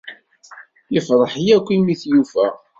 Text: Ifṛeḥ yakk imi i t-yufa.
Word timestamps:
Ifṛeḥ 0.97 1.33
yakk 1.45 1.67
imi 1.75 1.91
i 1.91 1.95
t-yufa. 2.01 2.47